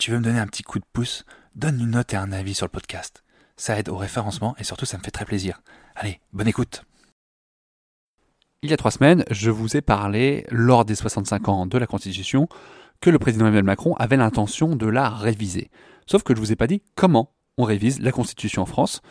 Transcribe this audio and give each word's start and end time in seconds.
Tu 0.00 0.10
veux 0.10 0.18
me 0.18 0.24
donner 0.24 0.40
un 0.40 0.46
petit 0.46 0.62
coup 0.62 0.78
de 0.78 0.84
pouce, 0.94 1.24
donne 1.54 1.78
une 1.78 1.90
note 1.90 2.14
et 2.14 2.16
un 2.16 2.32
avis 2.32 2.54
sur 2.54 2.64
le 2.64 2.70
podcast. 2.70 3.22
Ça 3.58 3.78
aide 3.78 3.90
au 3.90 3.98
référencement 3.98 4.56
et 4.58 4.64
surtout 4.64 4.86
ça 4.86 4.96
me 4.96 5.02
fait 5.02 5.10
très 5.10 5.26
plaisir. 5.26 5.60
Allez, 5.94 6.20
bonne 6.32 6.48
écoute. 6.48 6.84
Il 8.62 8.70
y 8.70 8.72
a 8.72 8.78
trois 8.78 8.90
semaines, 8.90 9.24
je 9.30 9.50
vous 9.50 9.76
ai 9.76 9.82
parlé, 9.82 10.46
lors 10.50 10.86
des 10.86 10.94
65 10.94 11.48
ans 11.48 11.66
de 11.66 11.76
la 11.76 11.86
Constitution, 11.86 12.48
que 13.02 13.10
le 13.10 13.18
président 13.18 13.44
Emmanuel 13.44 13.64
Macron 13.64 13.94
avait 13.96 14.16
l'intention 14.16 14.74
de 14.74 14.86
la 14.86 15.10
réviser. 15.10 15.70
Sauf 16.06 16.22
que 16.22 16.34
je 16.34 16.40
vous 16.40 16.50
ai 16.50 16.56
pas 16.56 16.66
dit 16.66 16.82
comment 16.94 17.34
on 17.58 17.64
révise 17.64 18.00
la 18.00 18.10
Constitution 18.10 18.62
en 18.62 18.66
France 18.66 19.02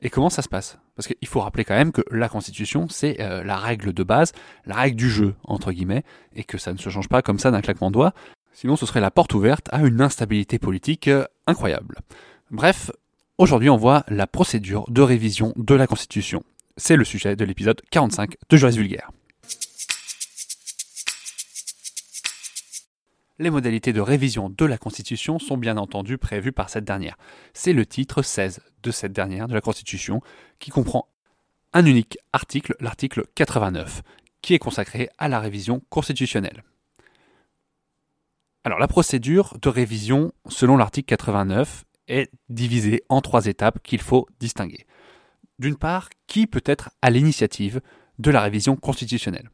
et 0.00 0.08
comment 0.08 0.30
ça 0.30 0.40
se 0.40 0.48
passe. 0.48 0.78
Parce 0.96 1.08
qu'il 1.08 1.28
faut 1.28 1.40
rappeler 1.40 1.64
quand 1.64 1.76
même 1.76 1.92
que 1.92 2.02
la 2.10 2.30
Constitution, 2.30 2.88
c'est 2.88 3.20
euh, 3.20 3.44
la 3.44 3.56
règle 3.56 3.92
de 3.92 4.02
base, 4.02 4.32
la 4.64 4.76
règle 4.76 4.96
du 4.96 5.10
jeu, 5.10 5.34
entre 5.44 5.72
guillemets, 5.72 6.04
et 6.34 6.44
que 6.44 6.56
ça 6.56 6.72
ne 6.72 6.78
se 6.78 6.88
change 6.88 7.08
pas 7.08 7.20
comme 7.20 7.38
ça 7.38 7.50
d'un 7.50 7.60
claquement 7.60 7.90
de 7.90 7.94
doigts, 7.94 8.14
sinon 8.58 8.74
ce 8.74 8.86
serait 8.86 9.00
la 9.00 9.12
porte 9.12 9.34
ouverte 9.34 9.68
à 9.70 9.86
une 9.86 10.00
instabilité 10.00 10.58
politique 10.58 11.06
euh, 11.06 11.24
incroyable. 11.46 11.98
Bref, 12.50 12.90
aujourd'hui 13.38 13.70
on 13.70 13.76
voit 13.76 14.04
la 14.08 14.26
procédure 14.26 14.84
de 14.88 15.00
révision 15.00 15.52
de 15.54 15.76
la 15.76 15.86
Constitution. 15.86 16.42
C'est 16.76 16.96
le 16.96 17.04
sujet 17.04 17.36
de 17.36 17.44
l'épisode 17.44 17.80
45 17.92 18.34
de 18.48 18.56
Juris 18.56 18.76
Vulgaire. 18.76 19.12
Les 23.38 23.50
modalités 23.50 23.92
de 23.92 24.00
révision 24.00 24.50
de 24.50 24.64
la 24.64 24.76
Constitution 24.76 25.38
sont 25.38 25.56
bien 25.56 25.76
entendu 25.76 26.18
prévues 26.18 26.50
par 26.50 26.68
cette 26.68 26.84
dernière. 26.84 27.16
C'est 27.54 27.72
le 27.72 27.86
titre 27.86 28.22
16 28.22 28.58
de 28.82 28.90
cette 28.90 29.12
dernière 29.12 29.46
de 29.46 29.54
la 29.54 29.60
Constitution 29.60 30.20
qui 30.58 30.72
comprend 30.72 31.06
un 31.72 31.86
unique 31.86 32.18
article, 32.32 32.74
l'article 32.80 33.26
89, 33.36 34.02
qui 34.42 34.54
est 34.54 34.58
consacré 34.58 35.10
à 35.18 35.28
la 35.28 35.38
révision 35.38 35.80
constitutionnelle. 35.90 36.64
Alors 38.68 38.78
la 38.78 38.86
procédure 38.86 39.56
de 39.62 39.70
révision 39.70 40.30
selon 40.46 40.76
l'article 40.76 41.06
89 41.06 41.86
est 42.06 42.30
divisée 42.50 43.02
en 43.08 43.22
trois 43.22 43.46
étapes 43.46 43.82
qu'il 43.82 44.02
faut 44.02 44.26
distinguer. 44.40 44.84
D'une 45.58 45.76
part, 45.76 46.10
qui 46.26 46.46
peut 46.46 46.60
être 46.66 46.90
à 47.00 47.08
l'initiative 47.08 47.80
de 48.18 48.30
la 48.30 48.42
révision 48.42 48.76
constitutionnelle 48.76 49.48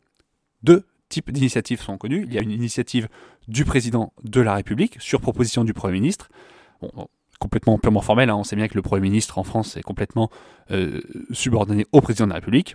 Deux 0.65 0.89
types 1.11 1.31
d'initiatives 1.31 1.81
sont 1.81 1.97
connus. 1.97 2.25
Il 2.27 2.35
y 2.35 2.39
a 2.39 2.43
une 2.43 2.51
initiative 2.51 3.07
du 3.47 3.65
président 3.65 4.13
de 4.25 4.41
la 4.41 4.57
République 4.57 5.01
sur 5.01 5.21
proposition 5.21 5.63
du 5.63 5.75
Premier 5.75 5.95
ministre. 5.95 6.29
Complètement 7.39 7.79
purement 7.79 8.01
formel, 8.01 8.31
hein. 8.31 8.37
on 8.37 8.43
sait 8.43 8.57
bien 8.57 8.67
que 8.67 8.75
le 8.75 8.83
Premier 8.83 9.03
ministre 9.03 9.39
en 9.39 9.45
France 9.45 9.77
est 9.77 9.83
complètement 9.83 10.29
euh, 10.73 11.01
subordonné 11.31 11.87
au 11.93 12.01
président 12.01 12.25
de 12.25 12.31
la 12.31 12.41
République. 12.41 12.75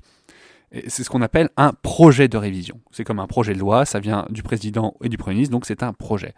C'est 0.88 1.04
ce 1.04 1.10
qu'on 1.10 1.22
appelle 1.22 1.50
un 1.58 1.74
projet 1.74 2.28
de 2.28 2.38
révision. 2.38 2.80
C'est 2.92 3.04
comme 3.04 3.20
un 3.20 3.28
projet 3.28 3.54
de 3.54 3.60
loi, 3.60 3.86
ça 3.86 4.00
vient 4.00 4.26
du 4.30 4.44
président 4.44 4.96
et 5.04 5.10
du 5.10 5.18
Premier 5.18 5.36
ministre, 5.36 5.52
donc 5.52 5.66
c'est 5.66 5.84
un 5.84 5.94
projet. 5.94 6.34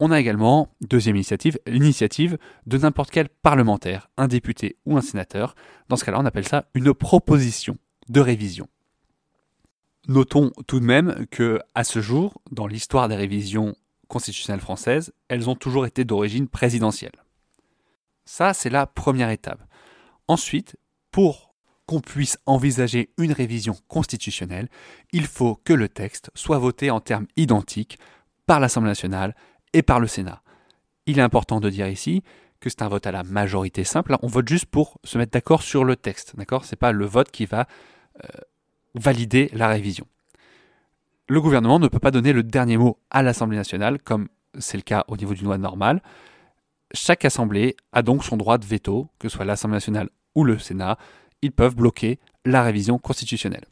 On 0.00 0.10
a 0.10 0.18
également, 0.18 0.68
deuxième 0.80 1.14
initiative, 1.14 1.60
l'initiative 1.66 2.38
de 2.66 2.78
n'importe 2.78 3.10
quel 3.10 3.28
parlementaire, 3.28 4.10
un 4.16 4.26
député 4.26 4.76
ou 4.84 4.96
un 4.96 5.00
sénateur. 5.00 5.54
Dans 5.88 5.96
ce 5.96 6.04
cas-là, 6.04 6.18
on 6.18 6.26
appelle 6.26 6.48
ça 6.48 6.64
une 6.74 6.92
proposition 6.92 7.78
de 8.08 8.20
révision. 8.20 8.66
Notons 10.08 10.50
tout 10.66 10.80
de 10.80 10.84
même 10.84 11.26
que, 11.30 11.60
à 11.76 11.84
ce 11.84 12.00
jour, 12.00 12.42
dans 12.50 12.66
l'histoire 12.66 13.08
des 13.08 13.14
révisions 13.14 13.76
constitutionnelles 14.08 14.60
françaises, 14.60 15.12
elles 15.28 15.48
ont 15.48 15.54
toujours 15.54 15.86
été 15.86 16.04
d'origine 16.04 16.48
présidentielle. 16.48 17.24
Ça, 18.24 18.54
c'est 18.54 18.70
la 18.70 18.86
première 18.86 19.30
étape. 19.30 19.62
Ensuite, 20.26 20.76
pour 21.12 21.51
qu'on 21.86 22.00
puisse 22.00 22.38
envisager 22.46 23.10
une 23.18 23.32
révision 23.32 23.76
constitutionnelle, 23.88 24.68
il 25.12 25.26
faut 25.26 25.56
que 25.64 25.72
le 25.72 25.88
texte 25.88 26.30
soit 26.34 26.58
voté 26.58 26.90
en 26.90 27.00
termes 27.00 27.26
identiques 27.36 27.98
par 28.46 28.60
l'Assemblée 28.60 28.90
nationale 28.90 29.34
et 29.72 29.82
par 29.82 30.00
le 30.00 30.06
Sénat. 30.06 30.42
Il 31.06 31.18
est 31.18 31.22
important 31.22 31.60
de 31.60 31.70
dire 31.70 31.88
ici 31.88 32.22
que 32.60 32.70
c'est 32.70 32.82
un 32.82 32.88
vote 32.88 33.06
à 33.06 33.12
la 33.12 33.24
majorité 33.24 33.84
simple. 33.84 34.16
on 34.22 34.28
vote 34.28 34.48
juste 34.48 34.66
pour 34.66 34.98
se 35.02 35.18
mettre 35.18 35.32
d'accord 35.32 35.62
sur 35.62 35.84
le 35.84 35.96
texte. 35.96 36.34
D'accord? 36.36 36.64
C'est 36.64 36.76
pas 36.76 36.92
le 36.92 37.04
vote 37.04 37.30
qui 37.30 37.44
va 37.44 37.66
euh, 38.22 38.28
valider 38.94 39.50
la 39.52 39.68
révision. 39.68 40.06
Le 41.28 41.40
gouvernement 41.40 41.78
ne 41.78 41.88
peut 41.88 41.98
pas 41.98 42.10
donner 42.10 42.32
le 42.32 42.42
dernier 42.42 42.76
mot 42.76 42.98
à 43.10 43.22
l'Assemblée 43.22 43.56
nationale, 43.56 43.98
comme 44.00 44.28
c'est 44.58 44.76
le 44.76 44.82
cas 44.82 45.04
au 45.08 45.16
niveau 45.16 45.34
d'une 45.34 45.46
loi 45.46 45.58
normale. 45.58 46.02
Chaque 46.92 47.24
assemblée 47.24 47.74
a 47.92 48.02
donc 48.02 48.24
son 48.24 48.36
droit 48.36 48.58
de 48.58 48.66
veto, 48.66 49.08
que 49.18 49.28
ce 49.28 49.36
soit 49.36 49.44
l'Assemblée 49.44 49.76
nationale 49.76 50.10
ou 50.34 50.44
le 50.44 50.58
Sénat. 50.58 50.98
Ils 51.42 51.52
peuvent 51.52 51.76
bloquer 51.76 52.18
la 52.44 52.62
révision 52.62 52.98
constitutionnelle. 52.98 53.66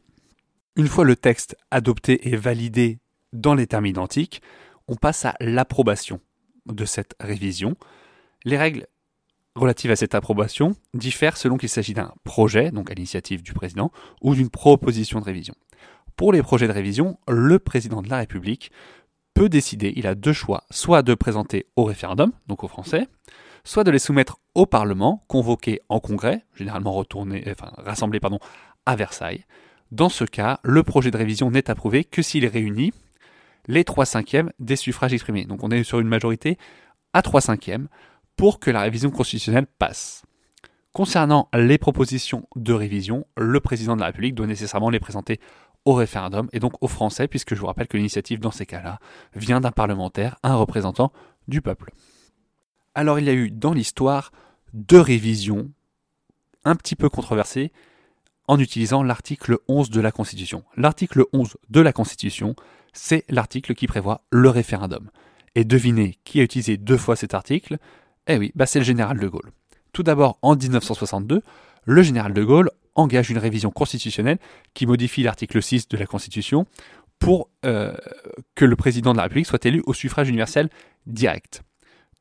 Une 0.75 0.87
fois 0.87 1.03
le 1.03 1.15
texte 1.15 1.57
adopté 1.71 2.29
et 2.29 2.35
validé 2.35 2.99
dans 3.33 3.55
les 3.55 3.67
termes 3.67 3.85
identiques, 3.85 4.41
on 4.87 4.95
passe 4.95 5.25
à 5.25 5.35
l'approbation 5.39 6.19
de 6.65 6.85
cette 6.85 7.15
révision. 7.19 7.75
Les 8.43 8.57
règles 8.57 8.87
relatives 9.55 9.91
à 9.91 9.95
cette 9.95 10.15
approbation 10.15 10.75
diffèrent 10.93 11.37
selon 11.37 11.57
qu'il 11.57 11.69
s'agit 11.69 11.93
d'un 11.93 12.13
projet, 12.23 12.71
donc 12.71 12.91
à 12.91 12.93
l'initiative 12.93 13.43
du 13.43 13.53
président, 13.53 13.91
ou 14.21 14.35
d'une 14.35 14.49
proposition 14.49 15.19
de 15.19 15.25
révision. 15.25 15.55
Pour 16.15 16.33
les 16.33 16.43
projets 16.43 16.67
de 16.67 16.73
révision, 16.73 17.17
le 17.27 17.59
président 17.59 18.01
de 18.01 18.09
la 18.09 18.17
République 18.17 18.71
peut 19.33 19.49
décider, 19.49 19.93
il 19.95 20.07
a 20.07 20.15
deux 20.15 20.33
choix, 20.33 20.63
soit 20.69 21.03
de 21.03 21.13
présenter 21.13 21.65
au 21.75 21.83
référendum, 21.83 22.31
donc 22.47 22.63
aux 22.63 22.67
Français, 22.67 23.07
soit 23.63 23.83
de 23.83 23.91
les 23.91 23.99
soumettre 23.99 24.39
au 24.55 24.65
Parlement, 24.65 25.23
convoqué 25.27 25.81
en 25.89 25.99
congrès, 25.99 26.45
généralement 26.55 26.93
retourné, 26.93 27.43
enfin, 27.49 27.71
rassemblé 27.77 28.19
à 28.85 28.95
Versailles. 28.95 29.45
Dans 29.91 30.09
ce 30.09 30.23
cas, 30.23 30.59
le 30.63 30.83
projet 30.83 31.11
de 31.11 31.17
révision 31.17 31.51
n'est 31.51 31.69
approuvé 31.69 32.03
que 32.03 32.21
s'il 32.21 32.45
est 32.45 32.49
réuni 32.49 32.93
les 33.67 33.83
3 33.83 34.05
cinquièmes 34.05 34.51
des 34.59 34.75
suffrages 34.75 35.13
exprimés. 35.13 35.45
Donc 35.45 35.63
on 35.63 35.71
est 35.71 35.83
sur 35.83 35.99
une 35.99 36.07
majorité 36.07 36.57
à 37.13 37.21
3 37.21 37.41
cinquièmes 37.41 37.87
pour 38.35 38.59
que 38.59 38.71
la 38.71 38.81
révision 38.81 39.11
constitutionnelle 39.11 39.67
passe. 39.67 40.23
Concernant 40.93 41.47
les 41.53 41.77
propositions 41.77 42.47
de 42.55 42.73
révision, 42.73 43.25
le 43.37 43.59
président 43.59 43.95
de 43.95 44.01
la 44.01 44.07
République 44.07 44.35
doit 44.35 44.47
nécessairement 44.47 44.89
les 44.89 44.99
présenter 44.99 45.39
au 45.85 45.93
référendum 45.93 46.49
et 46.53 46.59
donc 46.59 46.73
aux 46.81 46.87
Français, 46.87 47.27
puisque 47.27 47.55
je 47.55 47.59
vous 47.59 47.67
rappelle 47.67 47.87
que 47.87 47.97
l'initiative 47.97 48.39
dans 48.39 48.51
ces 48.51 48.65
cas-là 48.65 48.99
vient 49.35 49.61
d'un 49.61 49.71
parlementaire, 49.71 50.37
un 50.43 50.55
représentant 50.55 51.11
du 51.47 51.61
peuple. 51.61 51.91
Alors 52.95 53.19
il 53.19 53.25
y 53.25 53.29
a 53.29 53.33
eu 53.33 53.51
dans 53.51 53.73
l'histoire 53.73 54.31
deux 54.73 54.99
révisions 54.99 55.69
un 56.63 56.75
petit 56.75 56.95
peu 56.95 57.09
controversées 57.09 57.71
en 58.47 58.59
utilisant 58.59 59.03
l'article 59.03 59.57
11 59.67 59.89
de 59.89 60.01
la 60.01 60.11
Constitution. 60.11 60.63
L'article 60.75 61.23
11 61.33 61.57
de 61.69 61.81
la 61.81 61.93
Constitution 61.93 62.55
c'est 62.93 63.23
l'article 63.29 63.73
qui 63.73 63.87
prévoit 63.87 64.21
le 64.31 64.49
référendum. 64.49 65.09
Et 65.55 65.63
devinez 65.63 66.17
qui 66.23 66.39
a 66.39 66.43
utilisé 66.43 66.77
deux 66.77 66.97
fois 66.97 67.15
cet 67.15 67.33
article? 67.33 67.77
Eh 68.27 68.37
oui, 68.37 68.51
bah 68.55 68.65
c'est 68.65 68.79
le 68.79 68.85
général 68.85 69.19
de 69.19 69.27
Gaulle. 69.27 69.51
Tout 69.93 70.03
d'abord, 70.03 70.37
en 70.41 70.55
1962, 70.55 71.41
le 71.85 72.01
général 72.01 72.33
de 72.33 72.43
Gaulle 72.43 72.69
engage 72.95 73.29
une 73.29 73.37
révision 73.37 73.71
constitutionnelle 73.71 74.37
qui 74.73 74.85
modifie 74.85 75.23
l'article 75.23 75.61
6 75.61 75.87
de 75.87 75.97
la 75.97 76.05
Constitution 76.05 76.65
pour 77.19 77.49
euh, 77.65 77.95
que 78.55 78.65
le 78.65 78.75
président 78.75 79.11
de 79.11 79.17
la 79.17 79.23
République 79.23 79.45
soit 79.45 79.65
élu 79.65 79.83
au 79.85 79.93
suffrage 79.93 80.29
universel 80.29 80.69
direct. 81.05 81.63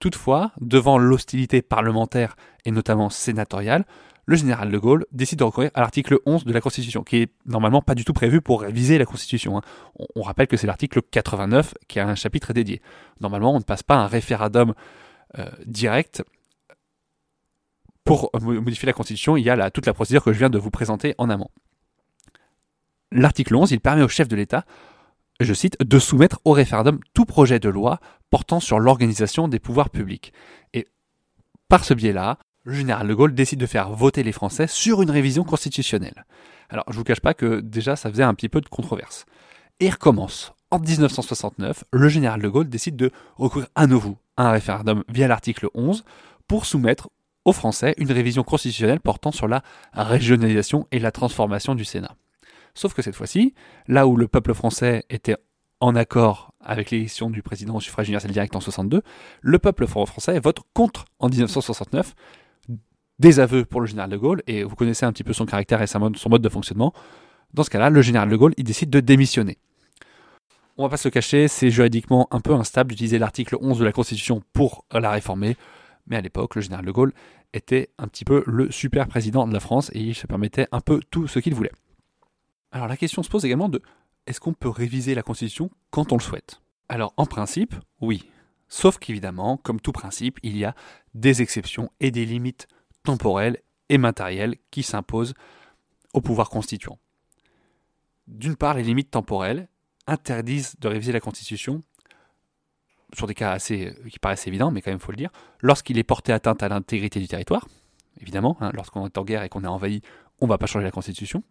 Toutefois, 0.01 0.53
devant 0.61 0.97
l'hostilité 0.97 1.61
parlementaire 1.61 2.35
et 2.65 2.71
notamment 2.71 3.11
sénatoriale, 3.11 3.85
le 4.25 4.37
général 4.37 4.71
de 4.71 4.79
Gaulle 4.79 5.07
décide 5.13 5.41
de 5.41 5.45
recourir 5.45 5.71
à 5.75 5.81
l'article 5.81 6.19
11 6.25 6.45
de 6.45 6.53
la 6.53 6.61
Constitution, 6.61 7.03
qui 7.03 7.17
est 7.17 7.33
normalement 7.47 7.83
pas 7.83 7.95
du 7.95 8.05
tout 8.05 8.13
prévu 8.13 8.41
pour 8.41 8.63
réviser 8.63 8.97
la 8.97 9.05
Constitution. 9.05 9.59
Hein. 9.59 9.63
On, 10.15 10.23
rappelle 10.23 10.47
que 10.47 10.57
c'est 10.57 10.67
l'article 10.67 11.03
89 11.03 11.75
qui 11.87 12.01
a 12.01 12.09
un 12.09 12.15
chapitre 12.15 12.53
dédié. 12.53 12.81
Normalement, 13.21 13.55
on 13.55 13.59
ne 13.59 13.65
passe 13.65 13.83
pas 13.83 13.97
un 13.97 14.07
référendum 14.07 14.73
euh, 15.39 15.51
direct 15.67 16.23
pour 18.05 18.31
modifier 18.41 18.87
la 18.87 18.93
Constitution. 18.93 19.37
Il 19.37 19.45
y 19.45 19.51
a 19.51 19.71
toute 19.71 19.87
la 19.87 19.93
procédure 19.95 20.25
que 20.25 20.33
je 20.33 20.39
viens 20.39 20.51
de 20.51 20.59
vous 20.59 20.71
présenter 20.71 21.15
en 21.19 21.29
amont. 21.29 21.51
L'article 23.13 23.55
11, 23.55 23.73
il 23.73 23.81
permet 23.81 24.03
au 24.03 24.09
chef 24.09 24.29
de 24.29 24.37
l'État, 24.37 24.65
je 25.45 25.55
cite, 25.55 25.77
de 25.81 25.99
soumettre 25.99 26.41
au 26.45 26.53
référendum 26.53 27.01
tout 27.15 27.25
projet 27.25 27.59
de 27.59 27.69
loi 27.69 28.01
portant 28.31 28.61
sur 28.61 28.79
l'organisation 28.79 29.49
des 29.49 29.59
pouvoirs 29.59 29.91
publics. 29.91 30.33
Et 30.75 30.87
par 31.69 31.85
ce 31.85 31.95
biais-là, 31.95 32.39
le 32.65 32.75
général 32.75 33.09
de 33.09 33.15
Gaulle 33.15 33.35
décide 33.35 33.59
de 33.59 33.67
faire 33.67 33.91
voter 33.91 34.23
les 34.23 34.33
Français 34.33 34.67
sur 34.67 35.03
une 35.03 35.11
révision 35.11 35.45
constitutionnelle. 35.45 36.27
Alors, 36.69 36.85
je 36.91 36.97
vous 36.97 37.05
cache 37.05 37.21
pas 37.21 37.35
que 37.35 37.61
déjà, 37.61 37.97
ça 37.97 38.11
faisait 38.11 38.23
un 38.23 38.35
petit 38.35 38.49
peu 38.49 38.61
de 38.61 38.69
controverse. 38.69 39.25
Et 39.81 39.89
recommence. 39.89 40.53
En 40.71 40.79
1969, 40.79 41.85
le 41.91 42.09
général 42.09 42.41
de 42.43 42.49
Gaulle 42.49 42.69
décide 42.69 42.95
de 42.95 43.11
recourir 43.37 43.69
à 43.75 43.87
nouveau 43.87 44.19
à 44.37 44.49
un 44.49 44.51
référendum 44.53 45.03
via 45.09 45.27
l'article 45.27 45.69
11 45.75 46.05
pour 46.47 46.65
soumettre 46.65 47.09
aux 47.45 47.53
Français 47.53 47.95
une 47.97 48.13
révision 48.13 48.45
constitutionnelle 48.45 49.01
portant 49.01 49.33
sur 49.33 49.49
la 49.49 49.63
régionalisation 49.93 50.87
et 50.93 51.01
la 51.01 51.11
transformation 51.11 51.75
du 51.75 51.85
Sénat. 51.85 52.15
Sauf 52.81 52.95
que 52.95 53.03
cette 53.03 53.15
fois-ci, 53.15 53.53
là 53.89 54.07
où 54.07 54.17
le 54.17 54.27
peuple 54.27 54.55
français 54.55 55.05
était 55.11 55.37
en 55.81 55.95
accord 55.95 56.55
avec 56.61 56.91
l'élection 56.91 57.29
du 57.29 57.43
président 57.43 57.77
au 57.77 57.81
suffrage 57.81 58.07
universel 58.07 58.31
direct 58.31 58.57
en 58.57 58.61
62, 58.61 59.03
le 59.43 59.59
peuple 59.59 59.87
français 59.87 60.41
vote 60.41 60.61
contre 60.73 61.05
en 61.19 61.29
1969 61.29 62.15
des 63.19 63.39
aveux 63.39 63.67
pour 63.67 63.83
le 63.83 63.87
général 63.87 64.09
de 64.09 64.17
Gaulle, 64.17 64.43
et 64.47 64.65
vous 64.65 64.77
connaissez 64.77 65.05
un 65.05 65.13
petit 65.13 65.25
peu 65.25 65.35
son 65.35 65.45
caractère 65.45 65.83
et 65.83 65.87
son 65.87 66.31
mode 66.31 66.41
de 66.41 66.49
fonctionnement. 66.49 66.95
Dans 67.53 67.65
ce 67.65 67.69
cas-là, 67.69 67.91
le 67.91 68.01
général 68.01 68.31
de 68.31 68.37
Gaulle, 68.37 68.55
il 68.57 68.65
décide 68.65 68.89
de 68.89 69.01
démissionner. 69.01 69.59
On 70.79 70.85
va 70.85 70.89
pas 70.89 70.97
se 70.97 71.07
le 71.07 71.13
cacher, 71.13 71.49
c'est 71.49 71.69
juridiquement 71.69 72.29
un 72.31 72.41
peu 72.41 72.55
instable 72.55 72.93
d'utiliser 72.93 73.19
l'article 73.19 73.59
11 73.61 73.79
de 73.79 73.85
la 73.85 73.93
Constitution 73.93 74.43
pour 74.55 74.87
la 74.91 75.11
réformer, 75.11 75.59
mais 76.07 76.17
à 76.17 76.23
l'époque, 76.23 76.55
le 76.55 76.63
général 76.63 76.87
de 76.87 76.93
Gaulle 76.93 77.13
était 77.53 77.91
un 77.99 78.09
petit 78.09 78.25
peu 78.25 78.43
le 78.47 78.71
super 78.71 79.07
président 79.07 79.47
de 79.47 79.53
la 79.53 79.61
France 79.61 79.91
et 79.93 80.01
il 80.01 80.15
se 80.15 80.27
permettait 80.27 80.67
un 80.73 80.81
peu 80.81 81.03
tout 81.11 81.29
ce 81.29 81.41
qu'il 81.41 81.55
voulait. 81.55 81.73
Alors 82.73 82.89
la 82.89 82.97
question 82.97 83.23
se 83.23 83.29
pose 83.29 83.45
également 83.45 83.69
de 83.69 83.83
est-ce 84.27 84.41
qu'on 84.41 84.53
peut 84.53 84.69
réviser 84.69 85.15
la 85.15 85.23
Constitution 85.23 85.71
quand 85.91 86.13
on 86.13 86.17
le 86.17 86.23
souhaite? 86.23 86.61
Alors 86.89 87.13
en 87.17 87.27
principe, 87.27 87.75
oui. 88.01 88.29
Sauf 88.69 88.99
qu'évidemment, 88.99 89.57
comme 89.57 89.81
tout 89.81 89.93
principe, 89.93 90.39
il 90.43 90.57
y 90.57 90.65
a 90.65 90.75
des 91.15 91.43
exceptions 91.43 91.91
et 91.99 92.11
des 92.11 92.25
limites 92.25 92.69
temporelles 93.03 93.59
et 93.89 93.99
matérielles 93.99 94.57
qui 94.71 94.85
s'imposent 94.85 95.35
au 96.13 96.21
pouvoir 96.21 96.51
constituant. 96.51 96.99
D'une 98.29 98.55
part, 98.55 98.75
les 98.75 98.85
limites 98.85 99.11
temporelles 99.11 99.69
interdisent 100.07 100.77
de 100.79 100.89
réviser 100.89 101.13
la 101.13 101.21
Constitution 101.21 101.83
sur 103.13 103.27
des 103.27 103.35
cas 103.35 103.51
assez, 103.51 103.93
qui 104.09 104.21
paraissent 104.21 104.47
évidents, 104.47 104.71
mais 104.71 104.83
quand 104.83 104.91
même 104.91 105.01
il 105.01 105.05
faut 105.05 105.11
le 105.11 105.17
dire, 105.17 105.31
lorsqu'il 105.61 105.99
est 105.99 106.05
porté 106.05 106.33
atteinte 106.33 106.63
à 106.63 106.69
l'intégrité 106.69 107.19
du 107.19 107.27
territoire, 107.27 107.67
évidemment, 108.21 108.57
hein, 108.61 108.71
lorsqu'on 108.73 109.05
est 109.07 109.19
en 109.19 109.25
guerre 109.25 109.43
et 109.43 109.49
qu'on 109.49 109.65
est 109.65 109.69
envahi, 109.69 110.01
on 110.41 110.47
ne 110.47 110.51
va 110.51 110.59
pas 110.59 110.67
changer 110.67 110.85
la 110.85 110.93
Constitution 110.93 111.43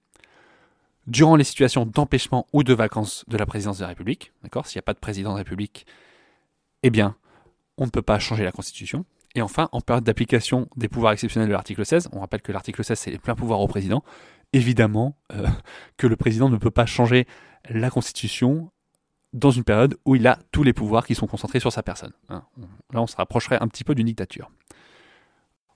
durant 1.10 1.36
les 1.36 1.44
situations 1.44 1.86
d'empêchement 1.86 2.48
ou 2.54 2.64
de 2.64 2.74
vacances 2.74 3.26
de 3.28 3.38
la 3.38 3.46
présidence 3.46 3.78
de 3.80 3.84
la 3.84 3.90
République, 3.90 4.32
d'accord 4.44 4.68
S'il 4.68 4.78
n'y 4.78 4.82
a 4.82 4.84
pas 4.84 4.94
de 4.94 5.00
président 5.00 5.32
de 5.32 5.36
la 5.36 5.40
République, 5.40 5.86
eh 6.84 6.90
bien, 6.90 7.16
on 7.78 7.86
ne 7.86 7.90
peut 7.90 8.02
pas 8.02 8.20
changer 8.20 8.44
la 8.44 8.52
Constitution. 8.52 9.06
Et 9.36 9.42
enfin, 9.42 9.70
en 9.72 9.82
période 9.82 10.04
d'application 10.04 10.68
des 10.76 10.88
pouvoirs 10.88 11.14
exceptionnels 11.14 11.50
de 11.50 11.54
l'article 11.54 11.86
16, 11.86 12.10
on 12.14 12.20
rappelle 12.20 12.42
que 12.42 12.52
l'article 12.52 12.84
16, 12.84 12.98
c'est 12.98 13.12
les 13.12 13.20
pleins 13.20 13.36
pouvoirs 13.36 13.60
au 13.60 13.68
président, 13.68 14.04
évidemment 14.54 15.18
euh, 15.34 15.48
que 15.98 16.08
le 16.08 16.16
président 16.16 16.50
ne 16.50 16.58
peut 16.58 16.72
pas 16.72 16.86
changer 16.86 17.28
la 17.70 17.90
Constitution 17.90 18.72
dans 19.34 19.52
une 19.52 19.64
période 19.64 19.98
où 20.06 20.16
il 20.16 20.26
a 20.28 20.40
tous 20.52 20.64
les 20.64 20.74
pouvoirs 20.74 21.06
qui 21.06 21.14
sont 21.14 21.28
concentrés 21.28 21.60
sur 21.60 21.72
sa 21.72 21.84
personne. 21.84 22.14
Hein. 22.30 22.44
Là, 22.92 23.02
on 23.02 23.08
se 23.08 23.16
rapprocherait 23.16 23.62
un 23.62 23.68
petit 23.68 23.84
peu 23.84 23.94
d'une 23.94 24.08
dictature. 24.08 24.52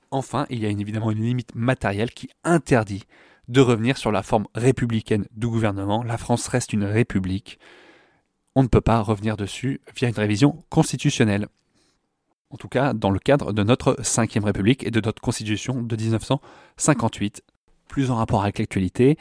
Enfin, 0.09 0.45
il 0.49 0.59
y 0.59 0.65
a 0.65 0.69
évidemment 0.69 1.11
une 1.11 1.23
limite 1.23 1.53
matérielle 1.53 2.11
qui 2.11 2.29
interdit 2.43 3.03
de 3.47 3.61
revenir 3.61 3.97
sur 3.97 4.11
la 4.11 4.23
forme 4.23 4.47
républicaine 4.55 5.25
du 5.31 5.47
gouvernement. 5.47 6.03
La 6.03 6.17
France 6.17 6.47
reste 6.47 6.73
une 6.73 6.85
république. 6.85 7.59
On 8.55 8.63
ne 8.63 8.67
peut 8.67 8.81
pas 8.81 9.01
revenir 9.01 9.37
dessus 9.37 9.81
via 9.95 10.09
une 10.09 10.15
révision 10.15 10.63
constitutionnelle. 10.69 11.47
En 12.49 12.57
tout 12.57 12.67
cas, 12.67 12.93
dans 12.93 13.09
le 13.09 13.19
cadre 13.19 13.51
de 13.51 13.63
notre 13.63 13.95
5ème 14.01 14.43
République 14.43 14.85
et 14.85 14.91
de 14.91 15.01
notre 15.01 15.21
Constitution 15.21 15.81
de 15.81 15.95
1958. 15.95 17.43
Plus 17.87 18.11
en 18.11 18.15
rapport 18.15 18.43
avec 18.43 18.59
l'actualité, 18.59 19.17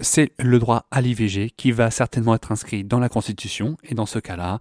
c'est 0.00 0.32
le 0.38 0.58
droit 0.58 0.86
à 0.90 1.00
l'IVG 1.00 1.50
qui 1.50 1.72
va 1.72 1.90
certainement 1.90 2.34
être 2.34 2.52
inscrit 2.52 2.84
dans 2.84 2.98
la 2.98 3.08
Constitution, 3.08 3.76
et 3.82 3.94
dans 3.94 4.06
ce 4.06 4.18
cas-là, 4.18 4.58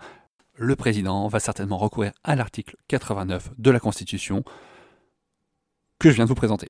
le 0.55 0.75
président 0.75 1.27
va 1.27 1.39
certainement 1.39 1.77
recourir 1.77 2.11
à 2.23 2.35
l'article 2.35 2.75
89 2.87 3.51
de 3.57 3.71
la 3.71 3.79
Constitution 3.79 4.43
que 5.99 6.09
je 6.09 6.15
viens 6.15 6.25
de 6.25 6.29
vous 6.29 6.35
présenter. 6.35 6.67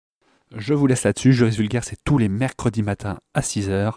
Je 0.56 0.74
vous 0.74 0.88
laisse 0.88 1.04
là-dessus. 1.04 1.34
Juris 1.34 1.56
Vulgaire, 1.56 1.84
c'est 1.84 2.04
tous 2.04 2.18
les 2.18 2.30
mercredis 2.30 2.84
matins 2.84 3.20
à 3.34 3.42
6h. 3.42 3.94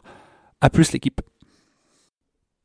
A 0.61 0.71
plus 0.71 0.93
l'équipe. 0.93 1.21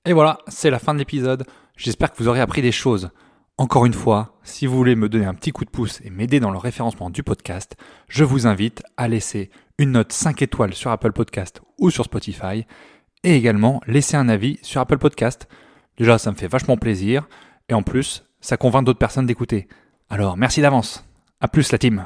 Et 0.05 0.13
voilà, 0.13 0.39
c'est 0.47 0.69
la 0.69 0.79
fin 0.79 0.93
de 0.93 0.99
l'épisode. 0.99 1.45
J'espère 1.77 2.11
que 2.11 2.17
vous 2.17 2.27
aurez 2.27 2.41
appris 2.41 2.61
des 2.61 2.71
choses. 2.71 3.09
Encore 3.57 3.85
une 3.85 3.93
fois, 3.93 4.37
si 4.43 4.67
vous 4.67 4.75
voulez 4.75 4.95
me 4.95 5.07
donner 5.07 5.25
un 5.25 5.33
petit 5.33 5.51
coup 5.51 5.65
de 5.65 5.69
pouce 5.69 6.01
et 6.03 6.09
m'aider 6.09 6.39
dans 6.39 6.51
le 6.51 6.57
référencement 6.57 7.09
du 7.09 7.23
podcast, 7.23 7.77
je 8.09 8.23
vous 8.23 8.47
invite 8.47 8.83
à 8.97 9.07
laisser 9.07 9.49
une 9.77 9.91
note 9.91 10.11
5 10.11 10.41
étoiles 10.41 10.73
sur 10.73 10.91
Apple 10.91 11.13
Podcast 11.13 11.61
ou 11.79 11.89
sur 11.89 12.03
Spotify 12.03 12.65
et 13.23 13.35
également 13.35 13.81
laisser 13.87 14.17
un 14.17 14.29
avis 14.29 14.59
sur 14.61 14.81
Apple 14.81 14.97
Podcast. 14.97 15.47
Déjà, 15.97 16.17
ça 16.17 16.31
me 16.31 16.35
fait 16.35 16.47
vachement 16.47 16.77
plaisir 16.77 17.27
et 17.69 17.73
en 17.73 17.81
plus, 17.81 18.25
ça 18.41 18.57
convainc 18.57 18.85
d'autres 18.85 18.99
personnes 18.99 19.25
d'écouter. 19.25 19.67
Alors, 20.09 20.37
merci 20.37 20.61
d'avance. 20.61 21.05
A 21.39 21.47
plus 21.47 21.71
la 21.71 21.77
team. 21.77 22.05